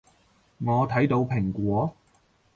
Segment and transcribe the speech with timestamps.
[0.57, 1.93] 我睇到蘋果